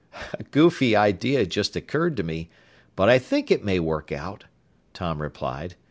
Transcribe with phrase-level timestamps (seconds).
[0.33, 2.49] "A goofy idea just occurred to me,
[2.95, 4.45] but I think it may work out,"
[4.95, 5.75] Tom replied.